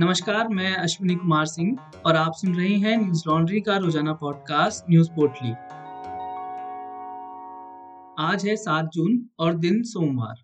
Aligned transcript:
नमस्कार, 0.00 0.48
मैं 0.48 0.76
अश्विनी 0.76 1.14
कुमार 1.14 1.46
सिंह 1.46 1.78
और 2.06 2.16
आप 2.16 2.32
सुन 2.32 2.54
रहे 2.54 2.68
हैं 2.68 2.96
न्यूज़ 2.96 3.22
लॉन्ड्री 3.26 3.60
का 3.60 3.76
रोज़ाना 3.76 4.12
पॉडकास्ट, 4.12 4.84
न्यूज़ 4.90 5.10
पोर्टली। 5.10 5.50
आज 8.18 8.46
है 8.46 8.56
सात 8.56 8.90
जून 8.92 9.28
और 9.38 9.54
दिन 9.54 9.82
सोमवार। 9.82 10.34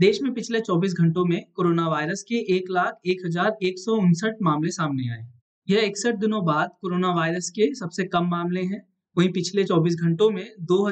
देश 0.00 0.22
में 0.22 0.34
पिछले 0.34 0.60
24 0.60 0.94
घंटों 0.94 1.24
में 1.24 1.46
कोरोना 1.54 1.88
वायरस 1.88 2.22
के 2.22 2.34
एक 2.34 2.64
लाख 2.70 2.98
एक 3.06 3.22
हज़ार 3.26 3.56
एक 3.62 3.78
सौ 3.78 3.92
उनसठ 3.92 4.32
मामले 4.42 4.70
सामने 4.70 5.08
आए। 5.08 5.28
यह 5.70 5.80
इकसठ 5.80 6.14
दिनों 6.14 6.44
बाद 6.44 6.70
कोरोना 6.80 7.14
वायरस 7.14 7.50
के 7.50 7.74
सबसे 7.74 8.04
कम 8.04 8.26
मामले 8.26 8.62
हैं। 8.62 8.88
वहीं 9.18 9.32
पिछले 9.32 9.64
24 9.64 9.94
घंटों 9.94 10.30
में 10.30 10.50
दो 10.60 10.88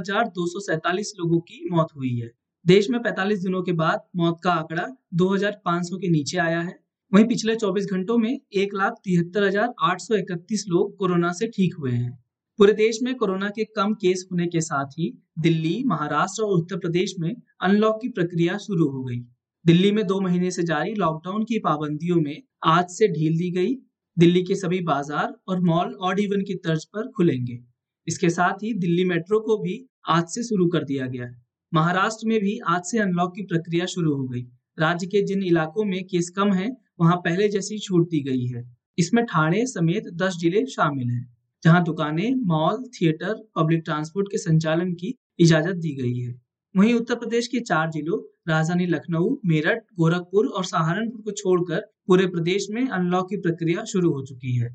लोगों 1.18 1.40
की 1.40 1.68
मौत 1.72 1.88
हुई 1.96 2.18
है। 2.18 2.30
देश 2.66 2.90
में 2.90 3.02
45 3.02 3.42
दिनों 3.42 3.62
के 3.62 3.72
बाद 3.72 4.00
मौत 4.16 4.40
का 4.44 4.52
आंकड़ा 4.52 4.86
2500 5.14 5.96
के 5.96 6.08
नीचे 6.08 6.38
आया 6.38 6.60
है। 6.60 6.83
वहीं 7.12 7.24
पिछले 7.24 7.54
24 7.56 7.84
घंटों 7.86 8.16
में 8.18 8.30
एक 8.30 8.74
लाख 8.74 8.92
तिहत्तर 9.04 9.44
हज़ार 9.44 9.72
आठ 9.82 10.00
सौ 10.00 10.14
इकतीस 10.16 10.64
लोग 10.68 10.96
कोरोना 10.98 11.30
से 11.32 11.46
ठीक 11.46 11.74
हुए 11.78 11.90
हैं। 11.90 12.10
पूरे 12.58 12.72
देश 12.72 12.98
में 13.02 13.14
कोरोना 13.14 13.48
के 13.48 13.64
कम 13.76 13.92
केस 13.94 14.24
होने 14.32 14.46
के 14.46 14.60
साथ 14.60 14.98
ही 14.98 15.12
दिल्ली, 15.38 15.82
महाराष्ट्र 15.86 16.42
और 16.42 16.52
उत्तर 16.52 16.78
प्रदेश 16.78 17.14
में 17.20 17.34
अनलॉक 17.62 17.98
की 18.02 18.08
प्रक्रिया 18.10 18.56
शुरू 18.58 18.88
हो 18.88 19.02
गई। 19.04 19.18
दिल्ली 19.64 19.92
में 19.92 20.04
दो 20.06 20.20
महीने 20.20 20.50
से 20.50 20.62
जारी 20.62 20.94
लॉकडाउन 20.94 21.44
की 21.44 21.58
पाबंदियों 21.58 22.16
में 22.16 22.42
आज 22.66 22.90
से 22.90 23.08
ढील 23.08 23.38
दी 23.38 23.50
गई। 23.50 23.74
दिल्ली 24.16 24.42
के 24.42 24.54
सभी 24.54 24.80
बाज़ार 24.84 25.34
और 25.48 25.60
मॉल 25.62 25.94
ऑड 26.02 26.20
इवन 26.20 26.42
की 26.42 26.54
तर्ज 26.64 26.84
पर 26.86 27.10
खुलेंगे। 27.10 27.58
इसके 28.06 28.30
साथ 28.30 28.62
ही 28.62 28.72
दिल्ली 28.78 29.04
मेट्रो 29.04 29.40
को 29.40 29.56
भी 29.58 29.84
आज 30.08 30.24
से 30.28 30.42
शुरू 30.42 30.66
कर 30.68 30.84
दिया 30.84 31.06
गया 31.06 31.24
है। 31.24 31.42
महाराष्ट्र 31.72 32.28
में 32.28 32.38
भी 32.40 32.58
आज 32.68 32.82
से 32.82 32.98
अनलॉक 33.00 33.34
की 33.36 33.42
प्रक्रिया 33.44 33.86
शुरू 33.88 34.16
हो 34.16 34.26
गई। 34.28 34.46
राज्य 34.78 35.06
के 35.06 35.22
जिन 35.22 35.42
इलाकों 35.42 35.84
में 35.84 36.02
केस 36.04 36.30
कम 36.36 36.52
है 36.52 36.68
वहाँ 36.98 37.16
पहले 37.16 37.48
जैसी 37.48 37.78
छूट 37.78 38.08
दी 38.10 38.20
गई 38.22 38.46
है। 38.46 38.64
इसमें 38.98 39.24
ठाणे 39.24 39.64
समेत 39.66 40.04
दस 40.14 40.36
ज़िले 40.40 40.64
शामिल 40.66 41.08
हैं, 41.10 41.26
जहाँ 41.62 41.82
दुकानें, 41.84 42.34
मॉल, 42.46 42.82
थिएटर, 42.92 43.34
पब्लिक 43.56 43.82
ट्रांसपोर्ट 43.84 44.28
के 44.28 44.38
संचालन 44.38 44.92
की 44.92 45.14
इजाज़त 45.38 45.76
दी 45.76 45.94
गई 45.94 46.18
है। 46.18 46.34
वहीं 46.74 46.94
उत्तर 46.94 47.14
प्रदेश 47.14 47.46
के 47.46 47.60
चार 47.62 47.90
जिलों, 47.90 48.18
राजधानी 48.48 48.86
लखनऊ, 48.86 49.36
मेरठ, 49.46 49.82
गोरखपुर 49.98 50.46
और 50.46 50.64
सहारनपुर 50.64 51.22
को 51.22 51.30
छोड़कर 51.32 51.80
पूरे 52.06 52.26
प्रदेश 52.26 52.66
में 52.70 52.86
अनलॉक 52.88 53.28
की 53.30 53.36
प्रक्रिया 53.36 53.84
शुरू 53.84 54.12
हो 54.12 54.24
चुकी 54.24 54.56
है। 54.56 54.68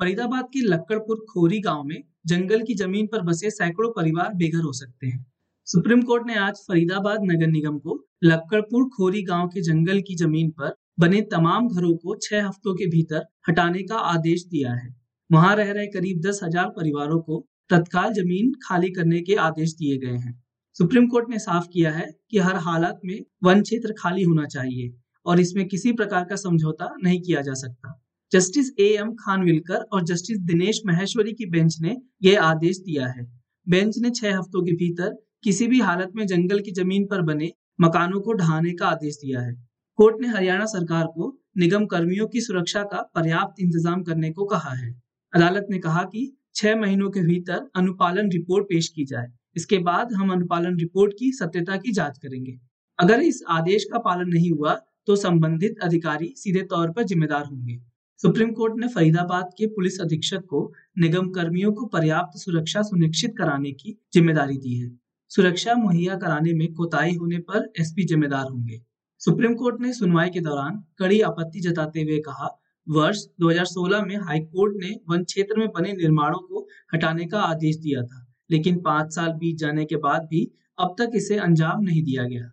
फरीदाबाद 0.00 0.44
के 0.44 0.60
लक्कड़पुर 0.60 1.24
खोरी 1.30 1.60
गाँव 1.60 1.82
में 1.84 2.02
जंगल 2.26 2.62
की 2.62 2.74
ज़मीन 2.74 3.06
पर 3.06 3.22
बसे 3.22 3.50
सैकड़ों 3.50 3.90
परिवार 3.92 4.34
बेघर 4.34 4.62
हो 4.62 4.72
सकते 4.72 5.06
हैं। 5.06 5.24
सुप्रीम 5.66 6.02
कोर्ट 6.02 6.26
ने 6.26 6.34
आज 6.38 6.64
फरीदाबाद 6.68 7.24
नगर 7.24 7.46
निगम 7.46 7.78
को 7.78 7.96
लक्कड़पुर 8.22 8.84
खोरी 8.88 9.22
गाँव 9.22 9.48
के 9.48 9.60
जंगल 9.62 10.00
की 10.00 10.14
ज़मीन 10.16 10.50
पर 10.50 10.74
बने 11.00 11.20
तमाम 11.30 11.68
घरों 11.68 11.94
को 11.96 12.14
छह 12.22 12.46
हफ्तों 12.46 12.74
के 12.74 12.86
भीतर 12.86 13.26
हटाने 13.48 13.82
का 13.82 13.96
आदेश 14.06 14.44
दिया 14.46 14.72
है। 14.72 14.88
वहाँ 15.30 15.54
रह 15.56 15.70
रहे 15.72 15.86
करीब 15.86 16.20
दस 16.20 16.40
हज़ार 16.44 16.68
परिवारों 16.68 17.18
को 17.20 17.44
तत्काल 17.70 18.12
ज़मीन 18.12 18.52
खाली 18.62 18.90
करने 18.90 19.20
के 19.20 19.34
आदेश 19.40 19.74
दिए 19.74 19.98
गए 19.98 20.16
हैं। 20.16 20.32
सुप्रीम 20.76 21.06
कोर्ट 21.06 21.30
ने 21.30 21.38
साफ़ 21.38 21.66
किया 21.72 21.90
है 21.90 22.06
कि 22.30 22.38
हर 22.38 22.56
हालत 22.56 23.00
में 23.04 23.20
वन 23.44 23.62
क्षेत्र 23.62 23.94
खाली 23.98 24.22
होना 24.22 24.46
चाहिए 24.46 24.90
और 25.26 25.40
इसमें 25.40 25.66
किसी 25.68 25.92
प्रकार 25.92 26.24
का 26.24 26.36
समझौता 26.36 26.94
नहीं 27.04 27.20
किया 27.20 27.40
जा 27.40 27.54
सकता। 27.54 27.94
जस्टिस 28.32 28.70
ए 28.80 28.88
एम 28.94 29.12
खानविलकर 29.14 29.84
और 29.92 30.04
जस्टिस 30.04 30.38
दिनेश 30.46 30.80
महेश्वरी 30.86 31.32
की 31.32 31.46
बेंच 31.46 31.76
ने 31.80 31.96
यह 32.22 32.42
आदेश 32.42 32.78
दिया 32.80 33.06
है। 33.06 33.24
बेंच 33.66 33.98
ने 33.98 34.10
छह 34.10 34.36
हफ्तों 34.38 34.62
के 34.62 34.72
भीतर 34.76 35.16
किसी 35.44 35.66
भी 35.66 35.80
हालत 35.80 36.12
में 36.16 36.26
जंगल 36.26 36.60
की 36.60 36.72
ज़मीन 36.72 37.06
पर 37.06 37.22
बने 37.22 37.50
मकानों 37.78 38.20
को 38.20 38.32
ढहाने 38.34 38.72
का 38.72 38.86
आदेश 38.86 39.16
दिया 39.16 39.40
है। 39.40 39.54
कोर्ट 39.98 40.20
ने 40.20 40.28
हरियाणा 40.28 40.64
सरकार 40.66 41.04
को 41.06 41.36
निगम 41.58 41.86
कर्मियों 41.86 42.26
की 42.26 42.40
सुरक्षा 42.40 42.82
का 42.84 43.00
पर्याप्त 43.14 43.60
इंतज़ाम 43.60 44.02
करने 44.02 44.30
को 44.30 44.44
कहा 44.46 44.72
है। 44.74 44.90
अदालत 45.32 45.66
ने 45.70 45.78
कहा 45.78 46.02
कि 46.04 46.30
छह 46.54 46.76
महीनों 46.76 47.10
के 47.10 47.20
भीतर 47.22 47.68
अनुपालन 47.76 48.30
रिपोर्ट 48.30 48.64
पेश 48.64 48.88
की 48.88 49.04
जाए। 49.04 49.26
इसके 49.56 49.78
बाद 49.80 50.12
हम 50.12 50.32
अनुपालन 50.32 50.78
रिपोर्ट 50.78 51.12
की 51.18 51.32
सत्यता 51.32 51.76
की 51.76 51.92
जाँच 51.92 52.18
करेंगे। 52.18 52.58
अगर 52.98 53.20
इस 53.22 53.42
आदेश 53.50 53.84
का 53.84 53.98
पालन 54.00 54.28
नहीं 54.28 54.50
हुआ 54.50 54.74
तो 55.06 55.16
संबंधित 55.16 55.78
अधिकारी 55.82 56.32
सीधे 56.36 56.62
तौर 56.70 56.90
पर 56.90 57.02
जिम्मेदार 57.04 57.44
होंगे। 57.44 57.78
सुप्रीम 58.20 58.50
कोर्ट 58.52 58.74
ने 58.76 58.88
फरीदाबाद 58.88 59.50
के 59.58 59.66
पुलिस 59.66 60.00
अधीक्षक 60.00 60.44
को 60.46 60.60
निगम 60.98 61.28
कर्मियों 61.30 61.72
को 61.72 61.86
पर्याप्त 61.88 62.38
सुरक्षा 62.38 62.82
सुनिश्चित 62.84 63.34
कराने 63.38 63.72
की 63.72 63.96
ज़िम्मेदारी 64.14 64.56
दी 64.56 64.74
है। 64.74 64.88
सुरक्षा 65.30 65.74
मुहैया 65.74 66.14
कराने 66.16 66.52
में 66.52 66.72
कोताही 66.74 67.14
होने 67.14 67.38
पर 67.38 67.72
एसपी 67.80 68.04
जिम्मेदार 68.04 68.44
होंगे। 68.44 68.80
सुप्रीम 69.20 69.54
कोर्ट 69.54 69.80
ने 69.80 69.92
सुनवाई 69.92 70.30
के 70.30 70.40
दौरान 70.40 70.82
कड़ी 70.98 71.20
आपत्ति 71.20 71.60
जताते 71.60 72.02
हुए 72.02 72.18
कहा, 72.18 72.48
वर्ष 72.86 73.24
2016 73.40 74.02
में 74.02 74.16
हाई 74.16 74.40
कोर्ट 74.40 74.76
ने 74.76 74.94
वन 75.08 75.24
क्षेत्र 75.24 75.58
में 75.58 75.68
बने 75.68 75.92
निर्माणों 75.92 76.38
को 76.38 76.66
हटाने 76.94 77.24
का 77.24 77.40
आदेश 77.40 77.76
दिया 77.76 78.02
था, 78.02 78.24
लेकिन 78.50 78.80
पाँच 78.80 79.14
साल 79.14 79.32
बीत 79.32 79.56
जाने 79.56 79.84
के 79.84 79.96
बाद 79.96 80.22
भी 80.22 80.50
अब 80.78 80.94
तक 80.98 81.10
इसे 81.14 81.36
अंजाम 81.38 81.82
नहीं 81.82 82.02
दिया 82.02 82.24
गया। 82.24 82.50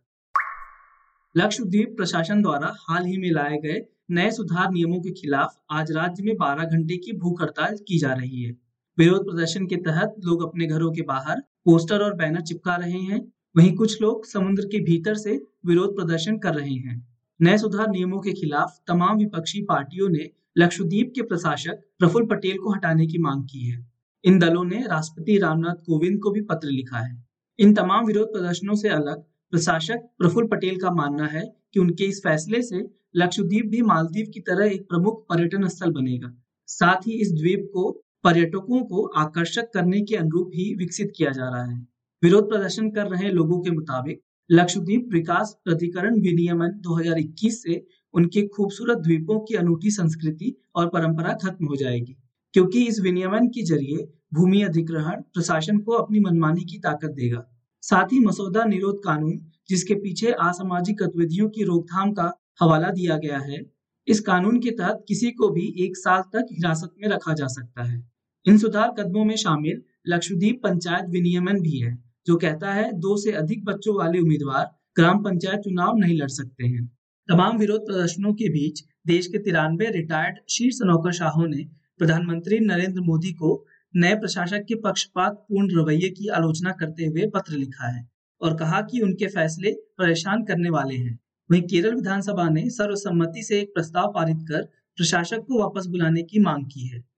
लक्षद्वीप 1.36 1.94
प्रशासन 1.98 2.42
द्वारा 2.42 2.74
हाल 2.80 3.06
ही 3.06 3.18
में 3.18 3.32
लाए 3.32 3.58
गए 3.58 3.82
नए 4.12 4.32
सुधार 4.32 4.72
नियमों 4.72 5.00
के 5.02 5.12
खिलाफ 5.12 5.56
आज 5.72 5.92
राज्य 5.92 6.24
में 6.24 6.36
12 6.38 6.64
घंटे 6.64 6.98
की 6.98 7.18
भूख 7.18 7.42
हड़ताल 7.42 7.78
की 7.88 8.00
जा 8.00 8.14
रही 8.14 8.44
है। 8.44 8.65
विरोध 8.98 9.26
प्रदर्शन 9.26 9.66
के 9.66 9.76
तहत 9.76 10.16
लोग 10.26 10.44
अपने 10.44 10.66
घरों 10.68 10.92
के 10.92 11.02
बाहर 11.02 11.40
पोस्टर 11.66 12.02
और 12.02 12.14
बैनर 12.14 12.42
चिपका 12.42 12.76
रहे 12.76 13.00
हैं। 13.00 13.20
वहीं 13.56 13.74
कुछ 13.76 14.02
लोग 14.02 14.26
समुद्र 14.26 14.66
के 14.66 14.80
भीतर 14.80 15.16
से 15.16 15.32
विरोध 15.66 15.96
प्रदर्शन 15.96 16.38
कर 16.38 16.54
रहे 16.54 16.74
हैं। 16.74 16.96
नए 17.40 17.58
सुधार 17.58 17.90
नियमों 17.90 18.20
के 18.20 18.34
खिलाफ 18.34 18.78
तमाम 18.88 19.18
विपक्षी 19.18 19.62
पार्टियों 19.62 20.10
ने 20.10 20.30
लक्षद्वीप 20.58 21.12
के 21.16 21.22
प्रशासक 21.22 21.82
प्रफुल्ल 22.00 22.26
पटेल 22.26 22.58
को 22.58 22.74
हटाने 22.74 23.08
की 23.08 23.18
मांग 23.18 23.44
की 23.44 23.68
है। 23.70 23.86
इन 24.24 24.40
दलों 24.40 24.64
ने 24.64 24.82
राष्ट्रपति 24.88 25.38
रामनाथ 25.38 25.84
कोविंद 25.86 26.20
को 26.20 26.32
भी 26.32 26.42
पत्र 26.42 26.68
लिखा 26.68 26.98
है। 26.98 27.24
इन 27.60 27.74
तमाम 27.74 28.06
विरोध 28.06 28.28
प्रदर्शनों 28.28 28.76
से 28.76 28.90
अलग 28.90 29.24
प्रशासक 29.54 30.08
प्रफुल्ल 30.18 30.48
पटेल 30.48 30.80
का 30.80 30.92
मानना 30.92 31.26
है 31.26 31.44
कि 31.74 31.80
उनके 31.80 32.04
इस 32.04 32.22
फैसले 32.24 32.62
से 32.62 32.86
लक्षद्वीप 33.16 33.66
भी 33.66 33.82
मालदीव 33.82 34.32
की 34.34 34.40
तरह 34.40 34.66
एक 34.66 34.88
प्रमुख 34.90 35.26
पर्यटन 35.30 35.68
स्थल 35.68 35.92
बनेगा। 35.92 36.34
साथ 36.70 37.08
ही 37.08 37.12
इस 37.12 37.32
द्वीप 37.32 37.70
को 37.74 38.02
पर्यटकों 38.26 38.80
को 38.84 39.06
आकर्षक 39.18 39.70
करने 39.74 40.02
के 40.02 40.16
अनुरूप 40.16 40.52
ही 40.56 40.74
विकसित 40.76 41.12
किया 41.18 41.32
जा 41.32 41.50
रहा 41.50 41.64
है। 41.64 41.78
विरोध 42.24 42.48
प्रदर्शन 42.50 42.90
कर 42.90 43.08
रहे 43.08 43.30
लोगों 43.32 43.60
के 43.62 43.72
मुताबिक 43.72 44.22
लक्षद्वीप 44.50 45.10
विकास 45.14 45.56
प्राधिकरण 45.64 46.20
विनियमन 46.22 46.72
2021 46.80 47.62
से 47.64 47.86
उनके 48.14 48.46
खूबसूरत 48.48 48.98
द्वीपों 48.98 49.40
की 49.40 49.56
अनूठी 49.56 49.92
संस्कृति 49.92 50.54
और 50.76 50.88
परंपरा 50.88 51.34
खत्म 51.34 51.66
हो 51.66 51.76
जाएगी, 51.76 52.16
क्योंकि 52.54 52.86
इस 52.88 53.00
विनियमन 53.00 53.48
के 53.48 53.64
ज़रिए 53.64 54.08
भूमि 54.34 54.62
अधिग्रहण 54.62 55.22
प्रशासन 55.34 55.78
को 55.78 55.92
अपनी 55.92 56.20
मनमानी 56.20 56.64
की 56.64 56.78
ताकत 56.78 57.12
देगा। 57.12 57.44
साथ 57.84 58.14
ही 58.14 58.20
मसौदा 58.20 58.66
निरोध 58.66 59.00
कानून, 59.04 59.40
जिसके 59.70 59.96
पीछे 59.96 60.32
असामाजिक 60.32 61.02
गतिविधियों 61.04 61.50
की 61.50 61.64
रोकथाम 61.64 62.12
का 62.12 62.32
हवाला 62.62 62.90
दिया 62.90 63.18
गया 63.18 63.40
है, 63.40 63.62
इस 64.08 64.20
कानून 64.22 64.60
के 64.60 64.72
तहत 64.72 65.06
किसी 65.08 65.32
को 65.32 65.50
भी 65.50 65.74
एक 65.78 65.98
साल 65.98 66.22
तक 66.34 66.48
हिरासत 66.52 66.94
में 67.02 67.10
रखा 67.10 67.34
जा 67.34 67.48
सकता 67.48 67.84
है। 67.84 68.15
इन 68.48 68.58
सुधार 68.58 68.90
कदमों 69.00 69.26
में 69.26 69.36
शामिल 69.36 69.82
लक्षद्वीप 70.08 70.60
पंचायत 70.64 71.06
विनियमन 71.10 71.60
भी 71.62 71.80
है, 71.80 71.98
जो 72.28 72.36
कहता 72.36 72.74
है 72.74 72.92
दो 72.94 73.18
से 73.18 73.32
अधिक 73.32 73.66
बच्चों 73.66 73.96
वाले 73.96 74.20
उम्मीदवार 74.20 74.66
ग्राम 74.96 75.24
पंचायत 75.24 75.60
चुनाव 75.60 75.98
नहीं 75.98 76.18
लड़ 76.18 76.30
सकते 76.30 76.66
हैं। 76.66 76.86
तमाम 77.30 77.58
विरोध 77.58 77.82
प्रदर्शनों 77.82 78.34
के 78.34 78.50
बीच 78.50 78.84
देश 79.08 79.28
के 79.28 79.38
तिरानवे 79.38 79.90
रिटायर्ड 79.92 80.36
शीर्ष 80.50 80.78
नौकर 80.82 80.92
नौकरशाहों 80.92 81.48
ने 81.48 81.64
प्रधानमंत्री 81.98 82.60
नरेंद्र 82.60 83.02
मोदी 83.02 83.32
को 83.34 83.66
नए 83.96 84.16
प्रशासक 84.16 84.66
के 84.68 84.76
पक्षपात 84.76 85.34
पूर्ण 85.50 85.80
रवैये 85.80 86.10
की 86.10 86.28
आलोचना 86.28 86.72
करते 86.72 87.06
हुए 87.06 87.26
पत्र 87.26 87.54
लिखा 87.54 87.88
है 87.88 88.10
और 88.42 88.56
कहा 88.58 88.82
कि 88.82 89.02
उनके 89.02 89.28
फैसले 89.28 89.72
परेशान 89.98 90.44
करने 90.44 90.70
वाले 90.70 90.96
हैं। 90.96 91.20
वहीं 91.52 91.62
केरल 91.62 91.96
विधानसभा 91.96 92.50
ने 92.50 92.70
सर्वसम्मति 92.70 93.44
से 93.44 93.60
एक 93.60 93.74
प्रस्ताव 93.74 94.12
पारित 94.16 94.38
कर 94.38 94.62
प्रशासक 94.98 95.38
को 95.38 95.60
वापस 95.60 95.86
बुलाने 95.86 96.24
की 96.24 96.40
मांग 96.40 96.66
की 96.66 96.88
है। 96.88 97.15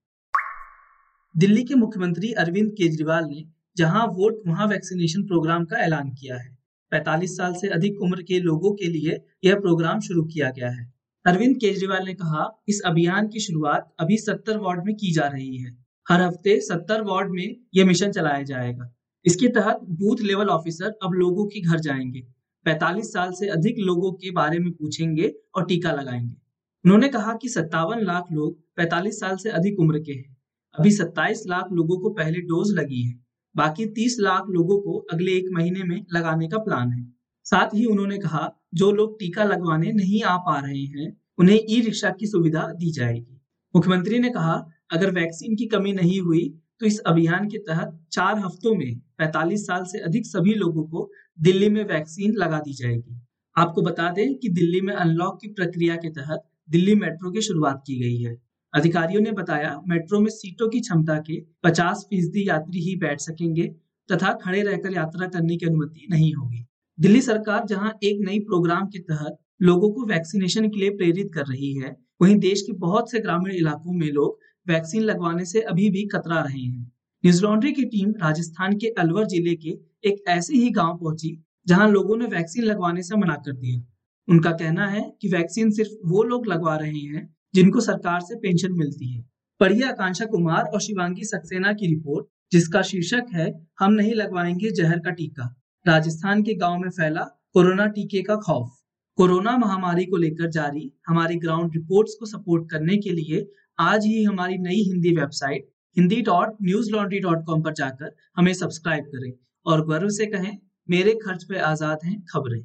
दिल्ली 1.38 1.64
के 1.64 1.74
मुख्यमंत्री 1.74 2.32
अरविंद 2.32 2.70
केजरीवाल 2.70 3.24
ने 3.24 3.44
जहाँ 3.76 4.06
वोट, 4.06 4.42
वहाँ 4.46 4.66
वैक्सीनेशन 4.66 5.22
प्रोग्राम 5.22 5.64
का 5.64 5.76
ऐलान 5.76 6.10
किया 6.10 6.36
है। 6.36 6.58
45 6.92 7.36
साल 7.36 7.54
से 7.54 7.68
अधिक 7.68 8.02
उम्र 8.02 8.22
के 8.22 8.40
लोगों 8.40 8.72
के 8.72 8.86
लिए 8.86 9.24
यह 9.44 9.54
प्रोग्राम 9.54 10.00
शुरू 10.00 10.22
किया 10.22 10.50
गया 10.50 10.70
है। 10.70 10.92
अरविंद 11.26 11.56
केजरीवाल 11.56 12.06
ने 12.06 12.14
कहा, 12.14 12.62
इस 12.68 12.82
अभियान 12.86 13.28
की 13.28 13.40
शुरुआत 13.40 13.94
अभी 14.00 14.16
70 14.16 14.56
वार्ड 14.56 14.84
में 14.86 14.94
की 14.94 15.12
जा 15.12 15.26
रही 15.26 15.56
है। 15.56 15.84
हर 16.08 16.22
हफ़्ते 16.22 16.60
70 16.60 17.00
वार्ड 17.00 17.30
में 17.30 17.56
यह 17.74 17.86
मिशन 17.86 18.12
चलाया 18.12 18.42
जाएगा। 18.42 18.94
इसके 19.24 19.48
तहत 19.48 19.78
बूथ 19.82 20.16
लेवल 20.22 20.46
ऑफिसर 20.46 20.98
अब 21.02 21.12
लोगों 21.12 21.46
के 21.46 21.60
घर 21.60 21.80
जाएँगे। 21.80 22.22
45 22.64 23.12
साल 23.12 23.32
से 23.32 23.48
अधिक 23.48 23.74
लोगों 23.78 24.12
के 24.12 24.30
बारे 24.30 24.58
में 24.58 24.72
पूछेंगे 24.72 25.34
और 25.54 25.66
टीका 25.66 25.92
लगाएँगे। 25.92 26.36
उन्होंने 26.84 27.08
कहा 27.08 27.32
कि 27.42 27.48
सत्तावन 27.48 28.00
लाख 28.00 28.24
लोग 28.32 28.60
45 28.76 29.20
साल 29.20 29.36
से 29.36 29.50
अधिक 29.50 29.80
उम्र 29.80 29.98
के 29.98 30.12
हैं। 30.12 30.37
अभी 30.74 30.90
27 30.90 31.42
लाख 31.46 31.72
लोगों 31.72 31.98
को 31.98 32.10
पहले 32.10 32.40
डोज 32.44 32.72
लगी 32.74 33.02
है, 33.02 33.14
बाकी 33.54 33.86
30 33.92 34.16
लाख 34.20 34.46
लोगों 34.50 34.80
को 34.80 34.98
अगले 35.12 35.32
एक 35.32 35.48
महीने 35.52 35.84
में 35.84 36.04
लगाने 36.12 36.48
का 36.48 36.58
प्लान 36.58 36.92
है। 36.92 37.04
साथ 37.46 37.74
ही 37.74 37.84
उन्होंने 37.84 38.18
कहा, 38.18 38.48
जो 38.74 38.90
लोग 38.92 39.18
टीका 39.20 39.44
लगवाने 39.44 39.92
नहीं 39.92 40.22
आ 40.22 40.36
पा 40.38 40.58
रहे 40.58 40.82
हैं, 40.94 41.12
उन्हें 41.38 41.58
ई 41.60 41.80
रिक्शा 41.80 42.10
की 42.10 42.26
सुविधा 42.26 42.62
दी 42.72 42.90
जाएगी। 42.92 43.40
मुख्यमंत्री 43.74 44.18
ने 44.18 44.30
कहा, 44.30 44.54
अगर 44.92 45.10
वैक्सीन 45.10 45.56
की 45.56 45.66
कमी 45.66 45.92
नहीं 45.92 46.20
हुई 46.20 46.48
तो 46.80 46.86
इस 46.86 46.98
अभियान 47.06 47.48
के 47.48 47.58
तहत 47.58 47.98
चार 48.12 48.38
हफ्तों 48.38 48.74
में 48.74 49.00
45 49.18 49.66
साल 49.66 49.84
से 49.84 49.98
अधिक 49.98 50.26
सभी 50.26 50.54
लोगों 50.54 50.82
को 50.84 51.10
दिल्ली 51.38 51.68
में 51.68 51.82
वैक्सीन 51.84 52.34
लगा 52.34 52.58
दी 52.58 52.72
जाएगी। 52.72 53.20
आपको 53.56 53.82
बता 53.82 54.10
दें 54.10 54.34
कि 54.34 54.48
दिल्ली 54.50 54.80
में 54.80 54.92
अनलॉक 54.94 55.38
की 55.42 55.48
प्रक्रिया 55.48 55.96
के 55.96 56.08
तहत 56.10 56.42
दिल्ली 56.70 56.94
मेट्रो 56.94 57.30
की 57.30 57.42
शुरुआत 57.42 57.82
की 57.86 57.98
गई 58.00 58.22
है। 58.22 58.36
अधिकारियों 58.74 59.20
ने 59.20 59.32
बताया, 59.32 59.80
मेट्रो 59.88 60.20
में 60.20 60.30
सीटों 60.30 60.68
की 60.68 60.80
क्षमता 60.80 61.16
के 61.20 61.40
50 61.64 62.06
फ़ीसदी 62.10 62.48
यात्री 62.48 62.80
ही 62.80 62.96
बैठ 62.96 63.20
सकेंगे 63.20 63.66
तथा 64.08 64.32
खड़े 64.34 64.62
रहकर 64.62 64.92
यात्रा 64.92 65.26
करने 65.28 65.56
की 65.56 65.66
अनुमति 65.66 66.06
नहीं 66.10 66.32
होगी। 66.34 66.64
दिल्ली 66.98 67.20
सरकार 67.20 67.64
जहाँ 67.66 67.92
एक 68.04 68.20
नई 68.20 68.38
प्रोग्राम 68.40 68.86
के 68.86 68.98
तहत 68.98 69.38
लोगों 69.62 69.90
को 69.90 70.04
वैक्सीनेशन 70.06 70.68
के 70.68 70.80
लिए 70.80 70.90
प्रेरित 70.90 71.30
कर 71.34 71.46
रही 71.46 71.72
है, 71.74 71.96
वहीं 72.22 72.36
देश 72.38 72.62
के 72.62 72.72
बहुत 72.72 73.10
से 73.10 73.20
ग्रामीण 73.20 73.54
इलाकों 73.54 73.92
में 73.92 74.06
लोग 74.08 74.38
वैक्सीन 74.66 75.02
लगवाने 75.02 75.44
से 75.44 75.60
अभी 75.62 75.88
भी 75.90 76.04
कतरा 76.06 76.40
रहे 76.40 76.60
हैं। 76.60 76.82
न्यूज़ 77.24 77.42
लॉन्ड्री 77.42 77.72
की 77.72 77.84
टीम 77.84 78.10
राजस्थान 78.22 78.76
के 78.78 78.88
अलवर 78.98 79.26
ज़िले 79.26 79.54
के 79.54 79.70
एक 80.04 80.22
ऐसे 80.28 80.54
ही 80.54 80.70
गाँव 80.70 80.96
पहुँची, 80.96 81.38
जहाँ 81.66 81.88
लोगों 81.90 82.16
ने 82.16 82.26
वैक्सीन 82.26 82.64
लगवाने 82.64 83.02
से 83.02 83.16
मना 83.16 83.34
कर 83.36 83.52
दिया। 83.52 83.82
उनका 84.28 84.50
कहना 84.52 84.86
है 84.86 85.00
कि 85.22 85.28
वैक्सीन 85.28 85.70
सिर्फ़ 85.70 85.90
वो 86.04 86.22
लोग 86.22 86.46
लगवा 86.46 86.76
रहे 86.76 86.98
हैं 86.98 87.26
जिनको 87.58 87.80
सरकार 87.80 88.20
से 88.20 88.34
पेंशन 88.36 88.72
मिलती 88.72 89.12
है। 89.12 89.24
पढ़िए 89.60 89.82
आकांक्षा 89.82 90.24
कुमार 90.24 90.64
और 90.64 90.80
शिवांगी 90.80 91.24
सक्सेना 91.24 91.72
की 91.72 91.86
रिपोर्ट, 91.86 92.26
जिसका 92.52 92.82
शीर्षक 92.82 93.26
है, 93.34 93.46
हम 93.78 93.92
नहीं 93.92 94.14
लगवाएँगे 94.14 94.70
जहर 94.70 94.98
का 94.98 95.10
टीका। 95.10 95.54
राजस्थान 95.86 96.42
के 96.42 96.54
गाँव 96.54 96.78
में 96.78 96.88
फैला 96.90 97.22
कोरोना 97.52 97.86
टीके 97.86 98.22
का 98.22 98.36
खौफ। 98.36 98.70
कोरोना 99.18 99.56
महामारी 99.58 100.04
को 100.04 100.16
लेकर 100.16 100.50
जारी 100.50 100.92
हमारी 101.08 101.36
ग्राउंड 101.36 101.74
रिपोर्ट्स 101.74 102.14
को 102.14 102.26
सपोर्ट 102.26 102.70
करने 102.70 102.96
के 102.96 103.12
लिए 103.12 103.46
आज 103.80 104.06
ही 104.06 104.22
हमारी 104.24 104.58
नई 104.58 104.82
Hindi 104.82 105.16
website, 105.16 105.68
Hindi 105.96 106.22
dot 106.22 106.56
Newslaundry 106.92 107.20
dot 107.20 107.44
com 107.44 107.62
पर 107.62 107.72
जाकर 107.72 108.16
हमें 108.36 108.54
सब्सक्राइब 108.54 109.04
करें 109.04 109.32
और 109.66 109.86
गर्व 109.86 110.08
से 110.08 110.26
कहें, 110.26 110.58
मेरे 110.88 111.18
खर्च 111.24 111.44
पे 111.44 111.58
आज़ाद 111.58 111.98
हैं 112.04 112.22
खबरें। 112.24 112.60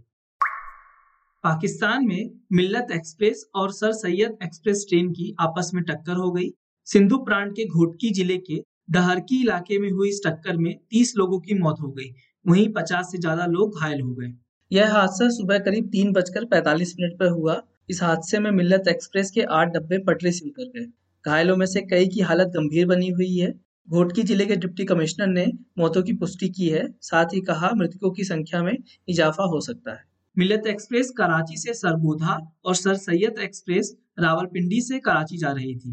पाकिस्तान 1.44 2.06
में 2.07 2.30
मिल्लत 2.54 2.88
एक्सप्रेस 2.92 3.44
और 3.56 3.72
सर 3.72 3.92
सैयद 3.92 4.38
एक्सप्रेस 4.44 4.86
ट्रेन 4.90 5.10
की 5.12 5.36
आपस 5.40 5.72
में 5.74 5.84
टक्कर 5.84 6.16
हो 6.16 6.31
गई। 6.31 6.48
सिंधु 6.88 7.18
प्रांत 7.18 7.51
के 7.51 7.66
घोटकी 7.68 8.12
ज़िले 8.13 8.38
के 8.38 8.60
डहरकी 8.92 9.40
इलाके 9.42 9.80
में 9.80 9.90
हुई 9.92 10.10
इस 10.10 10.22
टक्कर 10.28 10.57
में 10.57 10.74
30 10.92 11.13
लोगों 11.18 11.40
की 11.40 11.54
मौत 11.54 11.81
हो 11.81 11.90
गई। 11.92 12.10
वहीं 12.45 12.68
50 12.74 13.12
से 13.12 13.18
ज़्यादा 13.18 13.45
लोग 13.45 13.80
घायल 13.80 14.01
हो 14.01 14.13
गए। 14.13 14.31
यह 14.72 14.94
हादसा 14.94 15.30
सुबह 15.30 15.60
करीब 15.60 15.90
तीन 15.90 16.13
बजकर 16.13 16.45
पैतालीस 16.45 16.95
मिनट 17.00 17.19
पर 17.19 17.30
हुआ। 17.30 17.62
इस 17.90 18.01
हादसे 18.04 18.40
में 18.40 18.50
मिल्लत 18.51 18.88
एक्सप्रेस 18.88 19.31
के 19.31 19.42
आठ 19.51 19.74
डब्बे 19.74 19.98
पटरी 20.04 20.31
से 20.31 20.45
उतर 20.45 20.69
गए। 20.69 20.86
घायलों 21.25 21.57
में 21.57 21.66
से 21.66 21.81
कई 21.81 22.07
की 22.07 22.22
हालत 22.22 22.48
गंभीर 22.48 22.88
बनी 22.88 23.10
हुई 23.10 23.36
है। 23.38 23.54
घोटकी 23.88 24.24
ज़िले 24.24 24.45
के 24.45 24.56
डिप्टी 24.56 24.86
कमिश्नर 24.86 25.28
ने 25.28 25.45
मौतों 25.78 26.04
की 26.04 26.13
पुष्टि 26.13 26.50
की 26.50 26.69
है। 26.69 26.88
साथ 27.01 27.34
ही 27.34 27.42
कहा, 27.42 27.72
मृतकों 27.75 28.12
की 28.12 28.24
संख्या 28.24 28.63
में 28.63 28.74
इजाफा 29.10 29.44
हो 29.44 29.62
सकता 29.62 29.92
है। 29.92 30.12
मिलत 30.38 30.68
एक्सप्रेस 30.68 31.09
कराची 31.12 31.57
से 31.57 31.74
सरगोधा 31.74 32.38
और 32.65 32.75
सर 32.75 32.95
सैयद 32.95 33.39
एक्सप्रेस 33.39 33.94
रावलपिंडी 34.19 34.80
से 34.81 35.00
कराची 35.00 35.38
जा 35.38 35.51
रही 35.51 35.75
थी। 35.75 35.91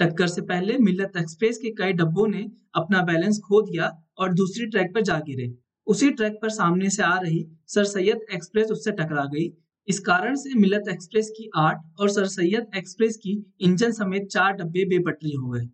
टक्कर 0.00 0.26
से 0.26 0.42
पहले 0.42 0.76
मिलत 0.78 1.12
एक्सप्रेस 1.16 1.58
के 1.58 1.70
कई 1.70 1.92
डब्बों 1.92 2.26
ने 2.28 2.44
अपना 2.74 3.02
बैलेंस 3.02 3.38
खो 3.38 3.60
दिया 3.62 3.90
और 4.18 4.34
दूसरी 4.34 4.66
ट्रैक 4.66 4.94
पर 4.94 5.02
जा 5.02 5.18
गिरे। 5.18 5.52
उसी 5.86 6.10
ट्रैक 6.10 6.38
पर 6.42 6.50
सामने 6.50 6.90
से 6.90 7.02
आ 7.02 7.18
रही 7.18 7.44
सर 7.66 7.84
सैयद 7.84 8.26
एक्सप्रेस 8.34 8.70
उससे 8.70 8.92
टकरा 8.92 9.24
गई। 9.24 9.48
इस 9.88 10.00
कारण 10.00 10.34
से 10.34 10.54
मिलत 10.54 10.88
एक्सप्रेस 10.90 11.32
की 11.36 11.50
आठ 11.56 11.82
और 12.00 12.10
सर 12.10 12.26
सैयद 12.28 12.70
एक्सप्रेस 12.76 13.16
की 13.16 13.42
इंजन 13.60 13.92
समेत 13.92 14.26
चार 14.26 14.52
डब्बे 14.52 14.84
बेपटरी 14.84 15.34
हो 15.34 15.48
गए। 15.48 15.66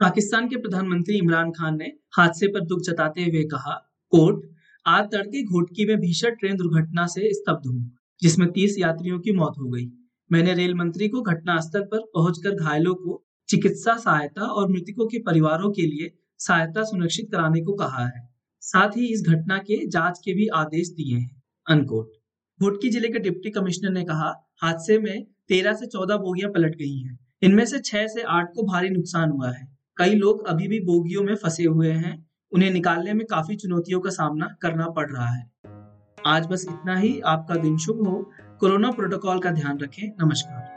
पाकिस्तान 0.00 0.48
के 0.48 0.56
प्रधानमंत्री 0.56 1.18
इमरान 1.18 1.50
खान 1.50 1.78
ने 1.78 1.92
हादसे 2.16 2.46
पर 2.46 2.60
दुख 2.60 2.80
जताते 2.80 3.24
हुए 3.24 3.44
कहा, 3.44 3.74
कोर्ट 4.12 4.50
आज 4.86 5.04
तड़के 5.04 5.42
घोटकी 5.44 5.84
में 5.86 5.96
भीषण 5.96 6.30
ट्रेन 6.30 6.56
दुर्घटना 6.56 7.06
से 7.06 7.32
स्तब्ध 7.34 7.66
हूँ, 7.66 7.90
जिसमें 8.22 8.50
तीस 8.52 8.76
यात्रियों 8.78 9.18
की 9.20 9.32
मौत 9.32 9.54
हो 9.58 9.68
गई। 9.68 9.84
मैंने 10.30 10.54
रेल 10.54 10.74
मंत्री 10.74 11.08
को 11.08 11.20
घटनास्थल 11.22 11.82
पर 11.82 11.98
पहुंचकर 12.14 12.54
घायलों 12.54 12.94
को 12.94 13.22
चिकित्सा 13.48 13.96
सहायता 13.96 14.42
और 14.42 14.70
मृतकों 14.70 15.06
के 15.06 15.18
परिवारों 15.18 15.70
के 15.70 15.82
लिए 15.82 16.10
सहायता 16.40 16.82
सुनिश्चित 16.84 17.28
कराने 17.32 17.60
को 17.60 17.72
कहा 17.72 18.06
है। 18.06 18.26
साथ 18.62 18.96
ही 18.96 19.06
इस 19.06 19.22
घटना 19.28 19.58
के 19.58 19.86
जाँच 19.88 20.18
के 20.18 20.34
भी 20.34 20.46
आदेश 20.54 20.88
दिए 20.88 21.16
हैं, 21.16 21.42
अनकोट। 21.66 22.10
घोटकी 22.60 22.90
ज़िले 22.90 23.08
के 23.08 23.18
डिप्टी 23.18 23.50
कमिश्नर 23.50 23.90
ने 23.90 24.04
कहा, 24.04 24.34
हादसे 24.62 24.98
में 24.98 25.24
तेरह 25.48 25.72
से 25.72 25.86
चौदह 25.86 26.16
बोगियाँ 26.16 26.50
पलट 26.50 26.76
गई 26.76 26.98
हैं। 26.98 27.18
इनमें 27.42 27.64
से 27.64 27.78
छह 27.78 28.06
से 28.06 28.22
आठ 28.22 28.52
को 28.54 28.62
भारी 28.62 28.90
नुकसान 28.90 29.30
हुआ 29.30 29.50
है। 29.50 29.66
कई 29.96 30.14
लोग 30.14 30.46
अभी 30.46 30.68
भी 30.68 30.80
बोगियों 30.80 31.22
में 31.22 31.34
फंसे 31.34 31.64
हुए 31.64 31.90
हैं। 31.92 32.14
उन्हें 32.54 32.70
निकालने 32.70 33.12
में 33.12 33.26
काफ़ी 33.26 33.56
चुनौतियों 33.56 34.00
का 34.00 34.10
सामना 34.10 34.56
करना 34.62 34.88
पड़ 34.88 35.10
रहा 35.10 35.26
है। 35.26 35.50
आज 36.26 36.46
बस 36.46 36.66
इतना 36.70 36.96
ही। 36.96 37.20
आपका 37.20 37.54
दिन 37.54 37.78
शुभ 37.78 38.08
हो। 38.08 38.30
कोरोना 38.60 38.90
प्रोटोकॉल 38.90 39.38
का 39.38 39.50
ध्यान 39.50 39.78
रखें। 39.78 40.12
नमस्कार। 40.24 40.68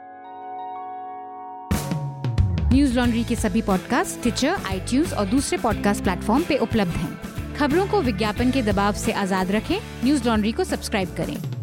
न्यूज़ 2.73 2.99
लॉन्ड्री 2.99 3.23
के 3.23 3.35
सभी 3.35 3.61
पॉडकास्ट 3.61 4.21
ट्विटर 4.21 4.47
आई 4.47 5.03
और 5.03 5.25
दूसरे 5.25 5.57
पॉडकास्ट 5.57 6.03
प्लेटफॉर्म 6.03 6.43
पे 6.43 6.57
उपलब्ध 6.57 6.91
हैं। 6.91 7.55
खबरों 7.55 7.87
को 7.87 8.01
विज्ञापन 8.01 8.51
के 8.51 8.61
दबाव 8.61 8.93
से 8.93 9.11
आज़ाद 9.11 9.51
रखें। 9.51 9.77
न्यूज़ 10.03 10.27
लॉन्ड्री 10.27 10.51
को 10.51 10.63
सब्सक्राइब 10.63 11.09
करें। 11.17 11.54